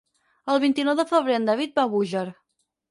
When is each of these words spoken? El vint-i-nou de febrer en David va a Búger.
El 0.53 0.61
vint-i-nou 0.63 0.97
de 1.01 1.07
febrer 1.13 1.39
en 1.43 1.47
David 1.53 1.79
va 1.81 1.87
a 1.87 1.95
Búger. 1.97 2.27